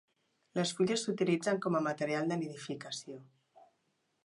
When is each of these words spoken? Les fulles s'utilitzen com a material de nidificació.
Les 0.59 0.71
fulles 0.77 1.03
s'utilitzen 1.07 1.61
com 1.67 1.77
a 1.79 1.83
material 1.89 2.33
de 2.33 2.39
nidificació. 2.41 3.21